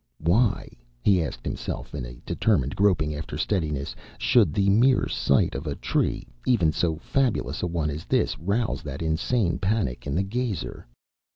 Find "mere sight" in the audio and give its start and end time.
4.71-5.53